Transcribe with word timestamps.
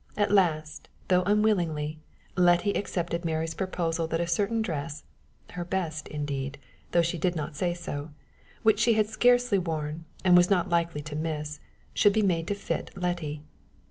At 0.17 0.31
last, 0.31 0.89
though 1.09 1.21
unwillingly, 1.25 1.99
Letty 2.35 2.71
accepted 2.73 3.23
Mary's 3.23 3.53
proposal 3.53 4.07
that 4.07 4.19
a 4.19 4.25
certain 4.25 4.63
dress, 4.63 5.03
her 5.51 5.63
best 5.63 6.07
indeed, 6.07 6.57
though 6.89 7.03
she 7.03 7.19
did 7.19 7.35
not 7.35 7.55
say 7.55 7.75
so, 7.75 8.09
which 8.63 8.79
she 8.79 8.93
had 8.93 9.05
scarcely 9.07 9.59
worn, 9.59 10.05
and 10.25 10.35
was 10.35 10.49
not 10.49 10.69
likely 10.69 11.03
to 11.03 11.15
miss, 11.15 11.59
should 11.93 12.13
be 12.13 12.23
made 12.23 12.47
to 12.47 12.55
fit 12.55 12.89
Letty. 12.95 13.43